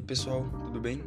[0.00, 1.04] aí pessoal, tudo bem?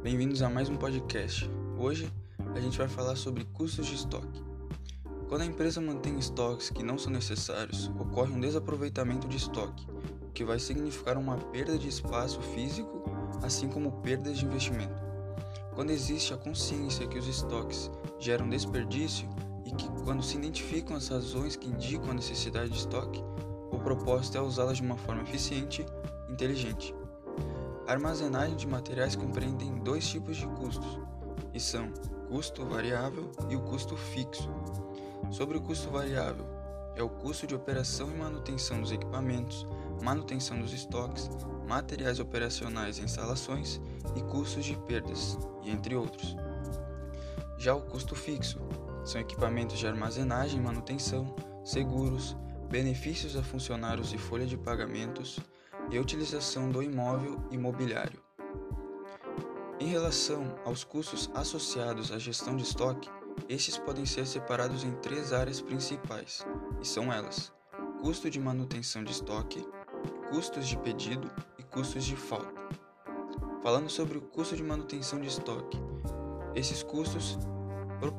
[0.00, 1.50] Bem-vindos a mais um podcast.
[1.76, 2.08] Hoje
[2.54, 4.40] a gente vai falar sobre custos de estoque.
[5.28, 9.88] Quando a empresa mantém estoques que não são necessários, ocorre um desaproveitamento de estoque,
[10.28, 13.02] o que vai significar uma perda de espaço físico,
[13.42, 15.02] assim como perdas de investimento.
[15.74, 19.28] Quando existe a consciência que os estoques geram desperdício
[19.66, 23.20] e que, quando se identificam as razões que indicam a necessidade de estoque,
[23.72, 25.84] o propósito é usá-las de uma forma eficiente
[26.28, 26.94] e inteligente.
[27.92, 30.98] Armazenagem de materiais compreendem dois tipos de custos,
[31.52, 31.92] e são
[32.26, 34.48] custo variável e o custo fixo.
[35.30, 36.46] Sobre o custo variável,
[36.96, 39.66] é o custo de operação e manutenção dos equipamentos,
[40.02, 41.28] manutenção dos estoques,
[41.68, 43.78] materiais operacionais e instalações
[44.16, 46.34] e custos de perdas, e entre outros.
[47.58, 48.58] Já o custo fixo
[49.04, 52.34] são equipamentos de armazenagem e manutenção, seguros,
[52.72, 55.38] benefícios a funcionários e folha de pagamentos,
[55.90, 58.18] e utilização do imóvel imobiliário.
[59.78, 63.10] Em relação aos custos associados à gestão de estoque,
[63.46, 66.46] estes podem ser separados em três áreas principais,
[66.80, 67.52] e são elas:
[68.00, 69.62] custo de manutenção de estoque,
[70.30, 72.62] custos de pedido e custos de falta.
[73.62, 75.78] Falando sobre o custo de manutenção de estoque,
[76.54, 77.38] esses custos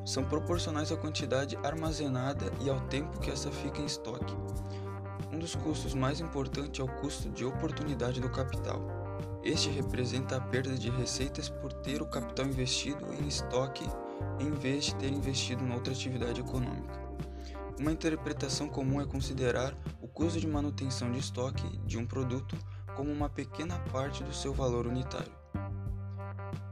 [0.04, 4.34] são proporcionais à quantidade armazenada e ao tempo que essa fica em estoque.
[5.32, 8.80] Um dos custos mais importantes é o custo de oportunidade do capital.
[9.42, 13.84] Este representa a perda de receitas por ter o capital investido em estoque
[14.38, 17.02] em vez de ter investido em outra atividade econômica.
[17.78, 22.56] Uma interpretação comum é considerar o custo de manutenção de estoque de um produto
[22.94, 25.32] como uma pequena parte do seu valor unitário.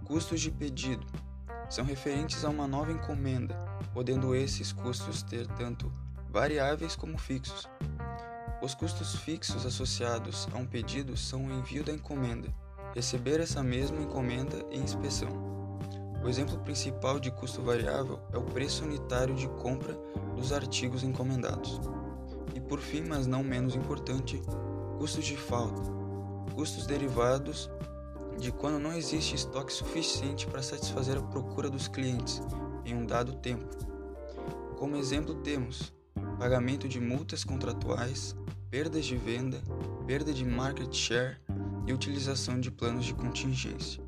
[0.04, 1.04] Custos de pedido
[1.73, 3.55] são referentes a uma nova encomenda,
[3.95, 5.91] podendo esses custos ter tanto
[6.28, 7.67] variáveis como fixos.
[8.61, 12.55] Os custos fixos associados a um pedido são o envio da encomenda,
[12.95, 15.31] receber essa mesma encomenda e inspeção.
[16.22, 19.94] O exemplo principal de custo variável é o preço unitário de compra
[20.37, 21.81] dos artigos encomendados.
[22.55, 24.43] E por fim, mas não menos importante,
[24.99, 25.81] custos de falta,
[26.55, 27.71] custos derivados
[28.38, 32.41] de quando não existe estoque suficiente para satisfazer a procura dos clientes
[32.84, 33.69] em um dado tempo.
[34.76, 35.93] Como exemplo, temos
[36.38, 38.34] pagamento de multas contratuais,
[38.70, 39.62] perdas de venda,
[40.06, 41.37] perda de market share
[41.87, 44.03] e utilização de planos de contingência.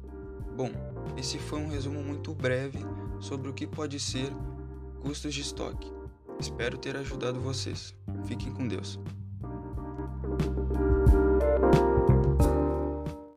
[0.57, 0.71] Bom,
[1.17, 2.79] esse foi um resumo muito breve
[3.21, 4.33] sobre o que pode ser
[5.01, 5.93] custos de estoque.
[6.41, 7.95] Espero ter ajudado vocês.
[8.25, 8.99] Fiquem com Deus.